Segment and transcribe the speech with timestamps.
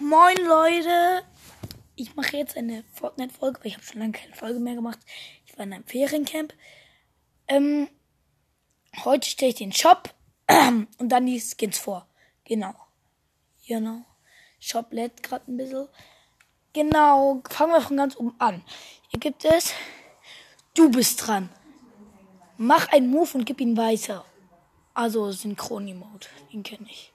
[0.00, 1.24] Moin Leute,
[1.96, 5.00] ich mache jetzt eine Fortnite-Folge, weil ich habe schon lange keine Folge mehr gemacht.
[5.44, 6.54] Ich war in einem Feriencamp.
[7.48, 7.88] Ähm,
[9.04, 10.14] heute stelle ich den Shop
[10.48, 12.06] und dann die Skins vor.
[12.44, 12.76] Genau.
[13.66, 14.02] Genau.
[14.60, 15.88] Shop lädt gerade ein bisschen.
[16.74, 18.62] Genau, fangen wir von ganz oben an.
[19.08, 19.72] Hier gibt es,
[20.74, 21.48] du bist dran.
[22.56, 24.24] Mach einen Move und gib ihn weiter.
[24.94, 27.12] Also Synchron-Emote, den kenne ich.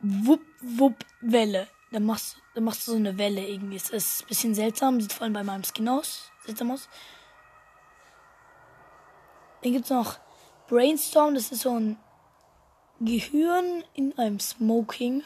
[0.00, 1.68] Wupp, wupp, Welle.
[1.92, 3.76] Dann machst, dann machst du so eine Welle irgendwie.
[3.76, 6.30] Es ist ein bisschen seltsam, sieht vor allem bei meinem Skin aus.
[6.44, 6.88] Seltsam aus.
[9.62, 10.18] Dann gibt's noch
[10.68, 11.98] Brainstorm, das ist so ein
[13.00, 15.22] Gehirn in einem Smoking.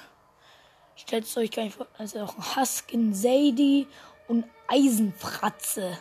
[0.97, 1.87] Stellt es euch gar nicht vor.
[1.99, 3.87] Also auch ein Huskin, Sadie
[4.27, 5.99] und Eisenfratze.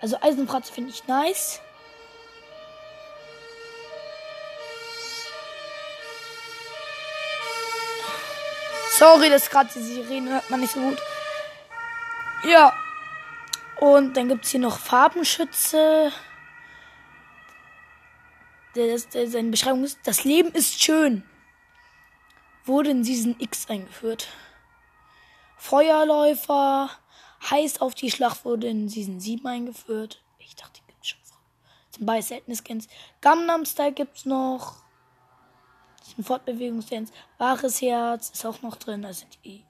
[0.00, 1.60] Also Eisenfratze finde ich nice.
[9.00, 10.98] Sorry, das gerade die Sirene hört man nicht so gut.
[12.46, 12.74] Ja.
[13.76, 16.12] Und dann gibt es hier noch Farbenschütze.
[18.74, 21.22] Der, der, seine Beschreibung ist, das Leben ist schön.
[22.66, 24.28] Wurde in Season X eingeführt.
[25.56, 26.90] Feuerläufer.
[27.48, 30.22] Heiß auf die Schlacht wurde in Season 7 eingeführt.
[30.40, 31.20] Ich dachte, die gibt's schon.
[31.90, 32.86] Zum Beispiel seltene Skins.
[33.22, 34.82] Gangnam Style gibt's noch.
[36.20, 37.14] Ein Fortbewegungsdance.
[37.38, 39.06] Wahres Herz ist auch noch drin.
[39.06, 39.64] Also die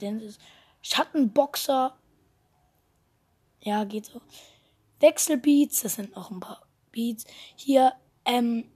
[0.00, 0.38] Dances.
[0.80, 1.98] Schattenboxer.
[3.62, 4.20] Ja, geht so.
[5.00, 7.24] Wechselbeats, das sind noch ein paar Beats.
[7.56, 8.70] Hier, ähm,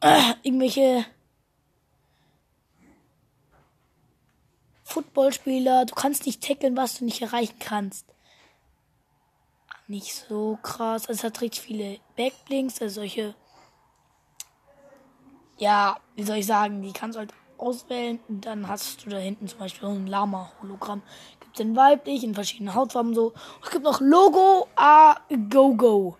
[0.00, 1.06] äh, irgendwelche
[4.82, 5.84] Footballspieler.
[5.84, 8.12] Du kannst nicht tackeln, was du nicht erreichen kannst.
[9.86, 11.06] Nicht so krass.
[11.06, 13.36] Also es hat richtig viele Backblinks, also solche
[15.58, 19.48] ja, wie soll ich sagen, die kannst du halt auswählen dann hast du da hinten
[19.48, 21.02] zum Beispiel ein Lama-Hologramm.
[21.40, 23.32] Gibt es in weiblich, in verschiedenen Hautfarben so.
[23.62, 25.16] es gibt noch Logo A
[25.50, 26.16] Go Go.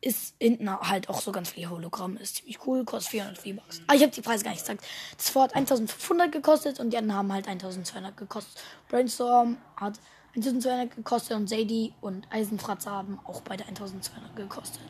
[0.00, 2.20] Ist hinten halt auch so ganz viele Hologramme.
[2.20, 3.80] Ist ziemlich cool, kostet 400 V-Bucks.
[3.88, 4.84] Ah, ich habe die Preise gar nicht gesagt.
[5.16, 8.62] Das Vor hat 1500 gekostet und die anderen haben halt 1200 gekostet.
[8.88, 9.98] Brainstorm hat
[10.36, 14.82] 1200 gekostet und Sadie und Eisenfratze haben auch beide 1200 gekostet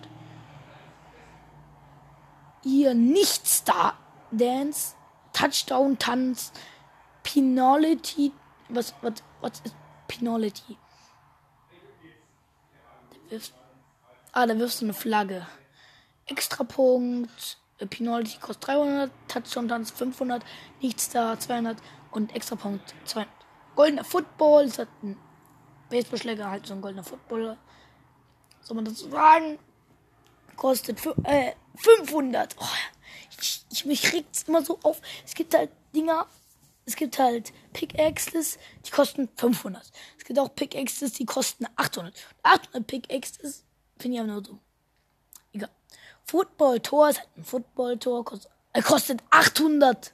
[2.67, 3.97] ihr Nicht-Star
[4.33, 4.95] Dance,
[5.33, 6.53] Touchdown Tanz,
[7.23, 8.33] Penalty.
[8.69, 9.77] Was, was, was ist
[10.09, 10.77] Penalty?
[13.31, 13.37] Da
[14.33, 15.47] ah, da wirfst du eine Flagge.
[16.27, 17.59] Extrapunkt.
[17.79, 20.45] Äh, Penalty kostet 300, Touchdown Tanz 500,
[20.81, 21.79] Nichtstar 200
[22.11, 23.33] und Extrapunkt 200.
[23.77, 25.17] Goldener Football, das hat ein
[25.91, 27.57] Baseballschläger, halt so ein goldener Football.
[28.63, 29.59] Soll man dazu sagen?
[30.57, 32.57] Kostet äh, 500.
[32.59, 32.65] Oh,
[33.41, 35.01] ich, ich, mich regt's immer so auf.
[35.25, 36.27] Es gibt halt Dinger,
[36.85, 39.83] es gibt halt Pickaxes, die kosten 500.
[40.19, 42.15] Es gibt auch Pickaxes, die kosten 800.
[42.43, 43.65] 800 Pickaxes
[43.99, 44.61] finde ich aber nur dumm.
[45.53, 45.71] Egal.
[46.25, 50.13] Football-Tor ist halt ein Football-Tor, kostet, äh, kostet 800.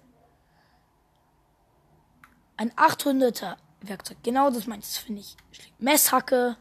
[2.57, 4.19] Ein 800er Werkzeug.
[4.23, 5.37] Genau das meinst du, finde ich.
[5.79, 6.57] Messhacke.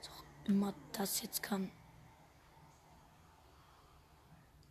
[0.00, 0.10] So,
[0.46, 1.70] immer das jetzt kann.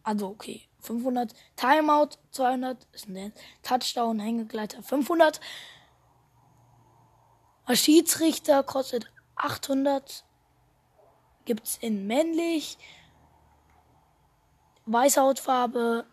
[0.08, 1.34] Also okay, 500.
[1.58, 5.42] Timeout 200 ist ein Touchdown, Hängegleiter 500.
[7.74, 10.24] Schiedsrichter kostet 800.
[11.44, 12.78] Gibt's in männlich.
[14.86, 16.06] Weiße Hautfarbe.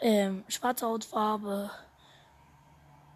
[0.00, 1.70] äh, schwarze Hautfarbe.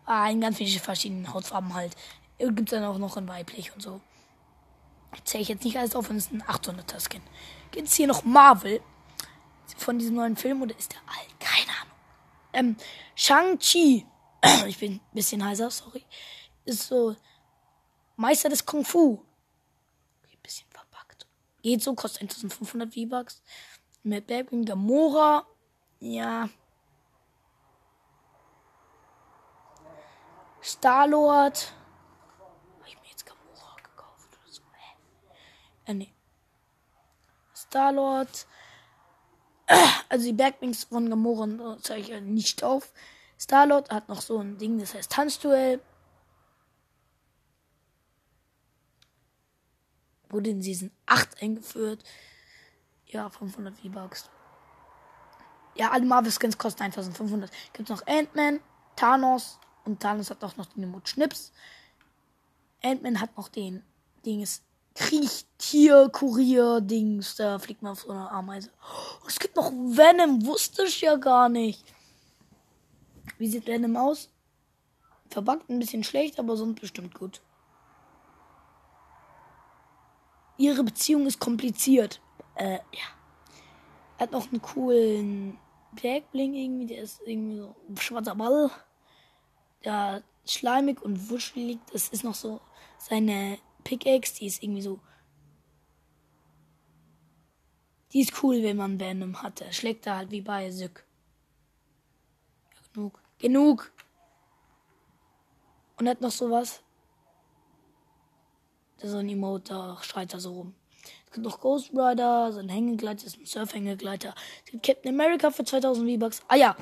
[0.05, 1.97] Ah, in ganz vielen verschiedenen Hautfarben halt.
[2.37, 4.03] Gibt's dann auch noch in weiblich und so.
[5.25, 7.23] Zähle ich jetzt nicht alles auf, wenn es ein 800er Skin.
[7.71, 8.83] Gibt's hier noch Marvel
[9.77, 11.41] von diesem neuen Film oder ist der alt?
[11.41, 11.97] Keine Ahnung.
[12.53, 12.77] Ähm,
[13.15, 14.07] Shang-Chi.
[14.67, 16.05] ich bin ein bisschen heiser, sorry.
[16.65, 17.17] Ist so
[18.17, 19.25] Meister des Kung Fu.
[20.25, 21.27] Ein bisschen verpackt.
[21.63, 23.43] Geht so, kostet 1500 V-Bucks.
[24.03, 25.47] Mit Bergwing Gamora.
[26.01, 26.49] Ja.
[30.63, 31.73] Star-Lord.
[32.79, 34.63] Habe ich mir jetzt Gamora gekauft oder so?
[34.73, 35.93] Hä?
[35.93, 36.13] Äh, nee.
[37.55, 38.47] Star-Lord.
[40.09, 42.93] Also die Bergwings von Gamora zeige ich nicht auf.
[43.39, 45.81] Starlord hat noch so ein Ding, das heißt Tanzduell.
[50.31, 52.03] Wurde in Season 8 eingeführt.
[53.07, 54.31] Ja, 500 V-Bucks.
[55.75, 57.51] Ja, alle Marvel-Skins kosten 1500.
[57.73, 58.61] Gibt noch Ant-Man,
[58.97, 61.53] Thanos und Thanos hat auch noch den Mut Schnips.
[62.83, 63.83] Ant-Man hat noch den
[64.27, 64.63] Dings
[64.99, 67.37] Kriechtier-Kurier-Dings.
[67.37, 68.73] Da fliegt man auf so einer Ameise.
[68.83, 71.85] Oh, es gibt noch Venom, wusste ich ja gar nicht.
[73.39, 74.29] Wie sieht Venom aus?
[75.31, 77.41] Verbackt ein bisschen schlecht, aber sonst bestimmt gut.
[80.57, 82.21] Ihre Beziehung ist kompliziert.
[82.57, 83.07] Äh, ja.
[84.19, 85.57] Er hat noch einen coolen
[86.03, 88.69] Backbling irgendwie, der ist irgendwie so ein schwarzer Ball.
[89.85, 91.79] Der schleimig und wuschelig.
[91.93, 92.61] Das ist noch so
[92.99, 93.59] seine
[93.89, 95.01] Pickaxe, die ist irgendwie so.
[98.13, 99.63] Die ist cool, wenn man Venom hat.
[99.63, 101.07] Er schlägt da halt wie bei Sück.
[102.75, 103.23] Ja, genug.
[103.39, 103.93] Genug!
[105.97, 106.83] Und hat noch sowas.
[108.99, 110.75] Das ist ein Emote, da schreit er so rum.
[111.25, 114.35] Es gibt noch Ghost Rider, so ein Hängegleiter, ist ein Surf-Hängegleiter.
[114.67, 116.43] Es gibt Captain America für 2000 V-Bucks.
[116.49, 116.77] Ah ja,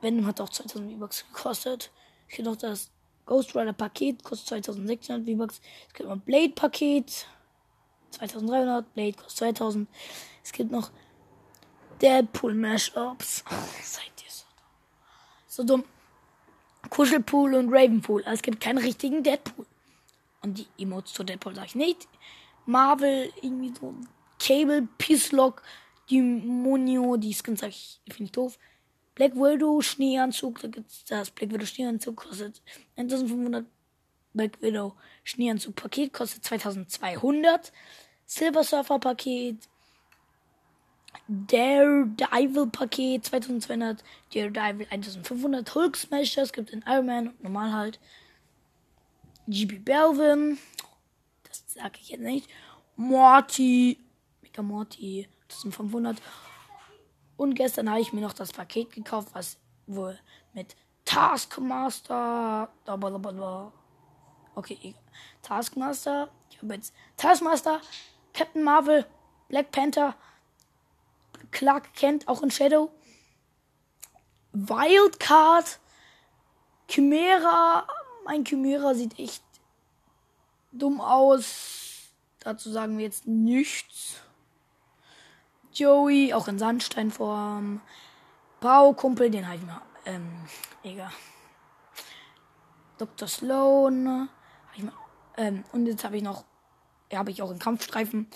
[0.00, 1.92] Venom hat auch 2000 V-Bucks gekostet.
[2.28, 2.90] Es gibt noch das
[3.30, 5.60] Ghost Rider Paket, kostet 2600 V-Bucks.
[5.86, 7.28] Es gibt noch ein Blade Paket,
[8.10, 8.92] 2300.
[8.92, 9.88] Blade kostet 2000.
[10.42, 10.90] Es gibt noch
[12.02, 13.44] Deadpool Mashups.
[13.84, 14.64] Seid ihr so dumm?
[15.46, 15.84] So dumm.
[16.90, 18.24] Kuschelpool und Ravenpool.
[18.24, 19.66] Aber es gibt keinen richtigen Deadpool.
[20.42, 22.08] Und die Emotes zu Deadpool sage ich nicht.
[22.66, 23.94] Marvel, irgendwie so
[24.40, 25.62] Cable, Peace Lock,
[26.10, 28.58] Demonio, die Skins sag ich, finde ich doof.
[29.20, 32.62] Black Widow Schneeanzug, da gibt's das Black Widow Schneeanzug kostet
[32.96, 33.66] 1500.
[34.32, 34.94] Black Widow
[35.24, 37.70] Schneeanzug Paket kostet 2200.
[38.24, 39.58] Silver Surfer Paket.
[41.28, 44.02] Daredevil Paket 2200.
[44.32, 45.74] Daredevil 1500.
[45.74, 48.00] Hulk Smasher, es gibt in Iron Man und normal halt.
[49.48, 50.56] GB Belvin.
[51.42, 52.48] Das sage ich jetzt nicht.
[52.96, 53.98] Morty.
[54.40, 55.28] Mega Morty.
[55.50, 56.16] 1500.
[57.40, 59.56] Und gestern habe ich mir noch das Paket gekauft, was
[59.86, 60.18] wohl
[60.52, 60.76] mit
[61.06, 62.68] Taskmaster.
[64.54, 64.94] Okay,
[65.40, 66.28] Taskmaster.
[66.50, 67.80] Ich habe jetzt Taskmaster,
[68.34, 69.06] Captain Marvel,
[69.48, 70.14] Black Panther,
[71.50, 72.90] Clark Kent, auch in Shadow.
[74.52, 75.80] Wildcard,
[76.88, 77.88] Chimera.
[78.26, 79.42] Mein Chimera sieht echt
[80.72, 82.10] dumm aus.
[82.40, 84.20] Dazu sagen wir jetzt nichts.
[85.72, 87.80] Joey, auch in Sandsteinform.
[88.60, 89.82] Baukumpel, den habe ich mal.
[90.04, 90.28] Ähm,
[90.82, 91.10] egal.
[92.98, 93.28] Dr.
[93.28, 94.28] Sloan.
[94.74, 94.92] Ich mal,
[95.36, 96.44] ähm, und jetzt habe ich noch.
[97.10, 98.28] Ja, habe ich auch in Kampfstreifen.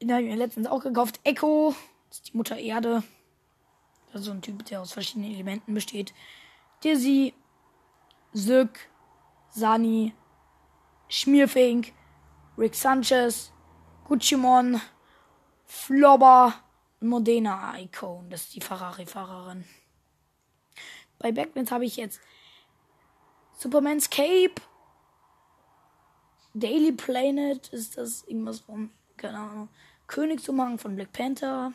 [0.00, 1.20] Den habe ich mir letztens auch gekauft.
[1.24, 1.74] Echo.
[2.08, 3.02] Das ist die Mutter Erde.
[4.12, 6.14] Das ist so ein Typ, der aus verschiedenen Elementen besteht.
[6.84, 7.34] Dizzy.
[8.32, 8.88] Sück.
[9.50, 10.14] Sani.
[11.08, 11.92] Schmierfink.
[12.56, 13.52] Rick Sanchez.
[14.06, 14.80] Gucci-Mon.
[15.68, 16.54] Flobber
[17.00, 18.30] Modena Icon.
[18.30, 19.64] Das ist die Ferrari-Fahrerin.
[21.18, 22.20] Bei Backbins habe ich jetzt
[23.56, 24.54] Superman's Cape.
[26.54, 29.68] Daily Planet ist das irgendwas von, keine Ahnung,
[30.06, 31.74] Königsumhang von Black Panther.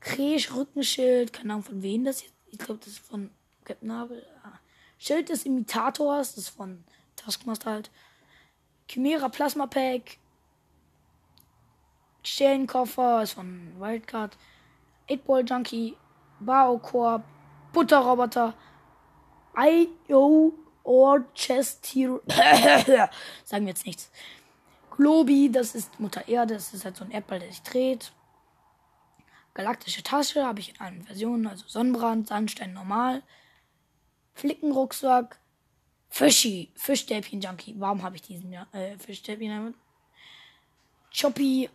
[0.00, 2.34] Kresch Rückenschild, keine Ahnung von wem das jetzt.
[2.50, 3.30] Ich glaube, das ist von
[3.64, 4.26] Captain Marvel.
[4.42, 4.58] Ah.
[4.98, 6.84] Schild des Imitators, das ist von
[7.16, 7.90] Taskmaster halt.
[8.88, 10.18] Chimera Plasma Pack.
[12.22, 14.36] Stellenkoffer ist von Wildcard.
[15.08, 15.96] 8-Ball Junkie,
[16.40, 17.24] Bao Corp,
[17.72, 18.54] Butterroboter,
[19.56, 20.54] IO
[20.84, 22.20] or Chest Hero.
[23.44, 24.10] Sagen wir jetzt nichts.
[24.90, 28.12] Globi, das ist Mutter Erde, das ist halt so ein Erdball, der sich dreht.
[29.54, 33.22] Galaktische Tasche habe ich in allen Versionen, also Sonnenbrand, Sandstein normal.
[34.34, 35.38] Flickenrucksack,
[36.08, 37.74] Fischi, Fischstäbchen Junkie.
[37.78, 39.74] Warum habe ich diesen äh, Fischstäbchen damit?
[41.14, 41.68] Choppy,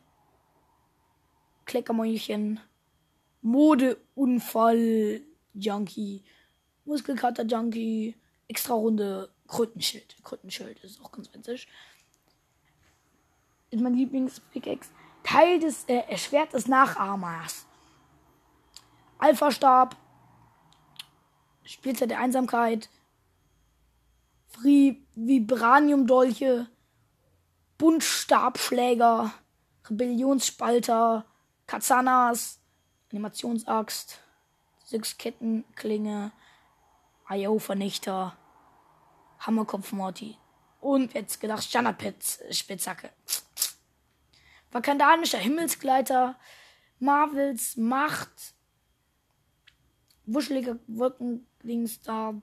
[1.68, 2.60] Kleckermäulchen,
[3.42, 5.22] Modeunfall,
[5.54, 6.24] Junkie,
[6.86, 8.16] Muskelkater Junkie,
[8.48, 10.16] extra Runde, Krötenschild.
[10.24, 11.68] Krötenschild ist auch ganz witzig.
[13.70, 14.90] Ist mein Lieblings-Pickaxe.
[15.24, 17.66] Teil des äh, Schwert des Nachahmers.
[19.18, 19.98] Alpha-Stab.
[21.64, 22.90] Spielzeit der Einsamkeit.
[24.48, 26.70] Free Vibranium-Dolche.
[27.78, 29.34] Buntstabschläger.
[29.90, 31.26] Rebellionsspalter.
[31.68, 32.60] Katsanas,
[33.12, 34.20] Animationsaxt,
[34.86, 36.32] Sechskettenklinge,
[37.30, 38.38] IO-Vernichter,
[39.40, 40.38] Hammerkopf Morty.
[40.80, 43.10] Und jetzt gedacht Standardspitzhacke.
[44.72, 46.38] Vakandanischer Himmelsgleiter,
[47.00, 48.54] Marvels Macht,
[50.26, 52.34] wuscheliger Wolkendings da,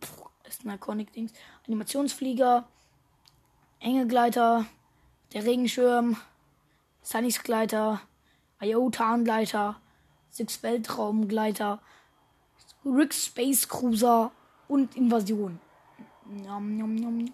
[0.47, 1.33] ist ein Iconic-Dings,
[1.67, 2.69] Animationsflieger,
[3.81, 4.67] Engegleiter,
[5.33, 6.17] der Regenschirm,
[7.03, 8.01] Sunnys Gleiter,
[8.65, 9.77] IO-Tarngleiter,
[10.31, 11.81] Six Weltraumgleiter,
[12.85, 14.31] Rick Space Cruiser
[14.69, 15.61] und Invasion.
[16.27, 17.33] Nom, nom, nom.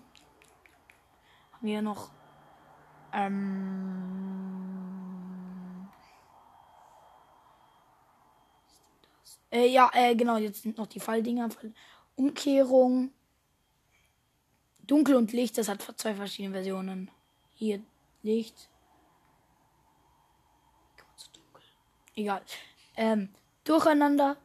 [1.52, 2.10] Haben wir noch
[3.12, 4.20] ähm,
[9.50, 11.48] Äh, ja, äh, genau, jetzt sind noch die Falldinger.
[12.16, 13.10] Umkehrung.
[14.86, 17.10] Dunkel und Licht, das hat zwei verschiedene Versionen.
[17.54, 17.80] Hier
[18.22, 18.69] Licht.
[22.14, 22.42] Egal.
[22.96, 23.28] Ähm,
[23.64, 24.36] Durcheinander.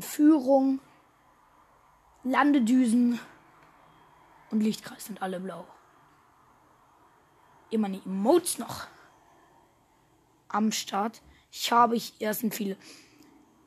[0.00, 0.80] Führung.
[2.22, 3.18] Landedüsen.
[4.50, 5.66] Und Lichtkreis sind alle blau.
[7.70, 8.86] Immer die Emotes noch
[10.48, 11.22] am Start.
[11.52, 12.76] Ich habe hier sind viele.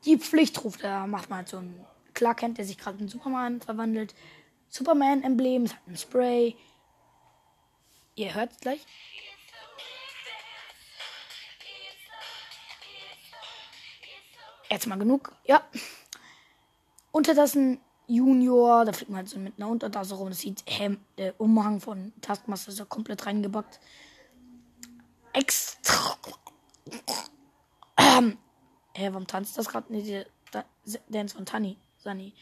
[0.04, 3.60] Die Pflichtruf, da macht man halt so einen Clark Kent, der sich gerade in Superman
[3.60, 4.14] verwandelt.
[4.68, 6.56] Superman-Emblem, hat ein Spray.
[8.14, 8.86] Ihr hört es gleich.
[14.74, 15.30] Jetzt mal genug.
[15.44, 15.62] Ja.
[17.12, 20.30] Untertassen Junior, da fliegt man halt so mit einer Untertasse rum.
[20.30, 23.78] Das sieht Hem der Umhang von Taskmaster ist da komplett reingebackt.
[25.32, 26.18] Extra.
[27.96, 28.36] Ähm.
[28.94, 29.92] Hä, warum tanzt das gerade?
[29.92, 30.64] Nee, der
[31.08, 31.78] Dance von Tani.
[31.98, 32.34] Sunny.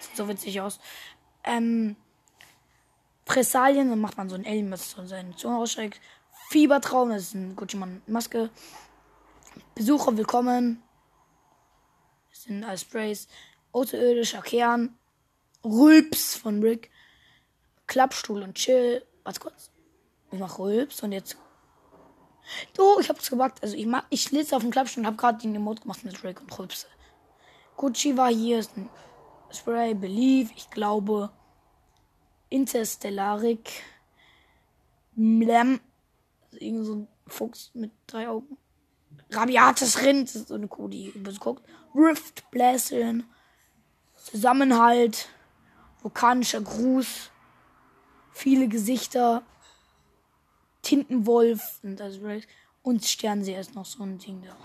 [0.00, 0.80] Sieht so witzig aus.
[1.44, 1.94] Ähm.
[3.24, 6.00] Pressalien, dann macht man so ein Alien, was so seine Zunge rausstreckt.
[6.48, 8.48] Fiebertraum, das ist ein Gucci-Mann-Maske.
[9.74, 10.82] Besucher willkommen.
[12.30, 13.28] Das sind alles Sprays.
[13.72, 14.96] Außerirdischer Kern.
[15.62, 16.90] Rülps von Rick.
[17.86, 19.04] Klappstuhl und Chill.
[19.24, 19.70] Warte kurz.
[20.30, 21.36] Ich mach Rülps und jetzt.
[22.72, 23.56] Du, ich hab's gemacht.
[23.60, 26.24] Also ich mach, ich schlitze auf dem Klappstuhl und hab gerade den Emote gemacht mit
[26.24, 26.86] Rick und Rülpse.
[27.76, 28.60] Gucci war hier.
[28.60, 28.88] Ist ein
[29.50, 29.92] Spray.
[29.92, 30.50] Believe.
[30.56, 31.28] Ich glaube.
[32.48, 33.70] Interstellarik.
[35.14, 35.80] Mlem.
[36.52, 38.56] Irgend so ein Fuchs mit drei Augen.
[39.30, 41.62] Rabiates Rind, das ist so eine Kuh, die übelst guckt.
[41.94, 43.24] Rift Bläschen.
[44.16, 45.28] Zusammenhalt.
[46.02, 47.30] Vulkanischer Gruß.
[48.32, 49.42] Viele Gesichter.
[50.82, 51.80] Tintenwolf.
[51.82, 52.00] Und,
[52.82, 54.56] und Sternsee ist noch so ein Ding da.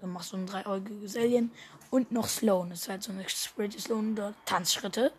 [0.00, 1.50] Dann machst du ein dreiäugiges Alien.
[1.90, 2.70] Und noch Sloan.
[2.70, 5.12] Das ist halt so eine Spirit Sloan Tanzschritte.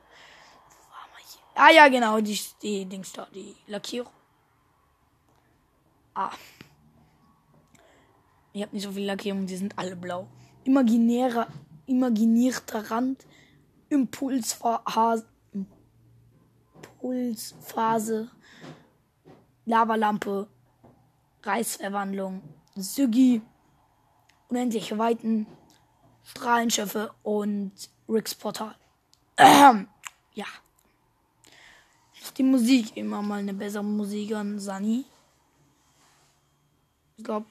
[1.55, 4.13] Ah ja, genau, die, die Dings da, die Lackierung.
[6.19, 6.31] Ah.
[8.51, 10.27] Ich habe nicht so viele Lackierungen, die sind alle blau.
[10.65, 11.47] Imaginärer,
[11.85, 13.25] imaginierter Rand,
[13.88, 15.25] Impulsphase,
[16.73, 18.29] Impulsphase,
[19.65, 20.49] Lavalampe,
[21.43, 22.41] Reisverwandlung,
[22.75, 23.41] Sygi,
[24.49, 25.47] unendliche Weiten,
[26.23, 27.71] Strahlenschiffe und
[28.09, 28.75] Ricks Portal.
[29.38, 29.88] Ähm,
[30.33, 30.47] ja.
[32.35, 35.05] Die Musik immer mal eine bessere Musik an Sunny.
[37.19, 37.45] Ich glaube,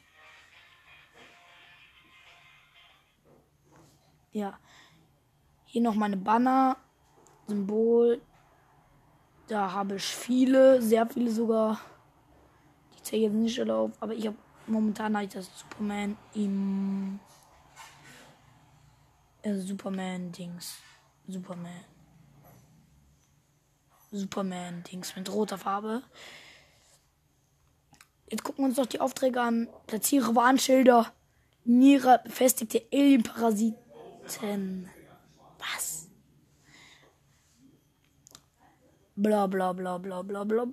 [4.33, 4.59] Ja.
[5.67, 6.79] Hier noch meine Banner.
[7.47, 8.23] Symbol.
[9.47, 11.81] Da habe ich viele, sehr viele sogar.
[12.97, 17.21] Die zähle jetzt nicht alle auf, aber ich habe momentan halt das Superman im
[19.43, 20.79] äh, Superman Dings.
[21.27, 21.85] Superman.
[24.13, 26.03] Superman Dings mit roter Farbe.
[28.31, 29.69] Jetzt gucken wir uns noch die Aufträge an.
[29.87, 31.13] Platziere Warnschilder.
[31.65, 34.89] Niere befestigte Alien-Parasiten.
[35.59, 36.09] Was?
[39.17, 40.67] Bla bla bla bla bla bla bla.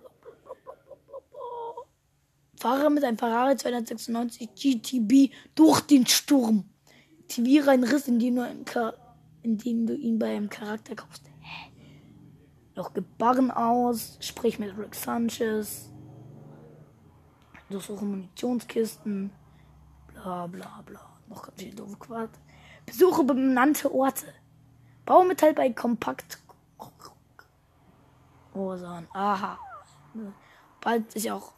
[2.57, 6.69] Fahre mit einem Ferrari 296 GTB durch den Sturm.
[7.21, 8.37] Aktiviere einen Riss, in dem,
[9.43, 11.23] in dem du ihn bei einem Charakter kaufst.
[11.41, 11.71] Hä?
[12.75, 14.17] Noch Gebarren aus.
[14.19, 15.89] Sprich mit Rick Sanchez.
[17.69, 19.31] Durchsuche Munitionskisten.
[20.13, 21.01] Bla bla bla.
[21.27, 22.37] Noch ganz viel doofe Quatsch.
[22.85, 24.33] Besuche benannte Orte.
[25.05, 26.39] Baumetall bei Kompakt.
[28.55, 29.07] Rosan.
[29.13, 29.59] Aha.
[30.79, 31.51] Bald sich auch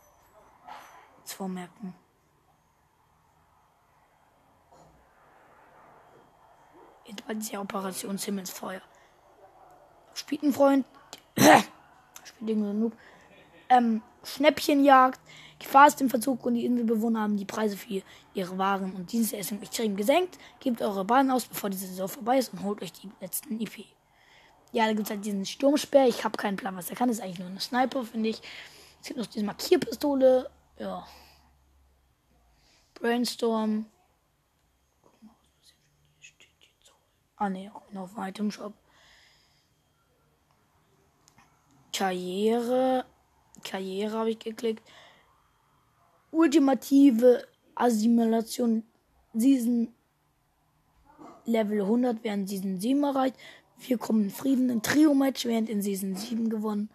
[1.26, 1.94] vormerken.
[7.06, 8.82] Jetzt bald ist ja Operation Himmelsfeuer.
[10.14, 10.86] Spietenfreund.
[12.24, 12.94] Spielt genug.
[13.70, 15.20] Ähm, Schnäppchenjagd.
[15.60, 19.62] Gefahr ist im Verzug und die Inselbewohner haben die Preise für ihre Waren und Dienstessen
[19.62, 20.38] extrem gesenkt.
[20.60, 23.86] Gebt eure Bahn aus, bevor diese Saison vorbei ist und holt euch die letzten IP.
[24.72, 26.08] Ja, da gibt es halt diesen Sturmsperr.
[26.08, 27.08] Ich habe keinen Plan, was er kann.
[27.08, 28.42] Das ist eigentlich nur eine Sniper, finde ich.
[29.02, 30.50] Es gibt noch diese Markierpistole.
[30.78, 31.08] Ja.
[32.94, 33.86] Brainstorm.
[37.38, 38.74] Ah, ne, auch noch auf dem Item Shop.
[41.94, 43.06] Karriere.
[43.64, 44.84] Karriere habe ich geklickt
[46.32, 48.84] ultimative Assimilation
[49.34, 49.94] Season
[51.46, 53.36] Level 100 während Season 7 erreicht.
[53.80, 56.90] Wir kommen in Frieden in Trio-Match während in Season 7 gewonnen.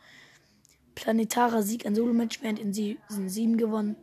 [0.94, 3.96] Planetarer Sieg ein Solo-Match während in Season 7 gewonnen.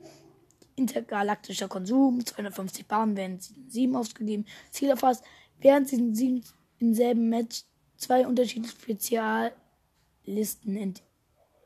[0.76, 2.26] intergalaktischer Konsum.
[2.26, 4.46] 250 Bahnen werden in 7 ausgegeben.
[4.72, 5.24] Ziel erfasst.
[5.60, 6.44] Während Season 7
[6.80, 7.64] im selben Match
[7.98, 10.96] zwei unterschiedliche Speziallisten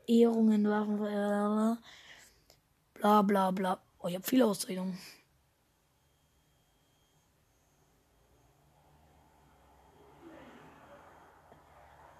[0.06, 1.78] Ehrungen waren.
[3.04, 3.78] Bla bla bla.
[3.98, 4.98] Oh, ich habe viele Ausredungen.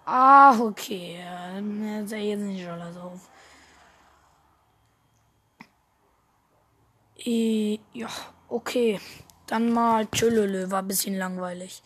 [0.04, 1.24] Ah, okay.
[1.98, 3.30] Jetzt nicht alles auf.
[7.16, 8.10] Ja,
[8.48, 9.00] okay.
[9.46, 11.82] Dann mal Tschüllele, war ein bisschen langweilig.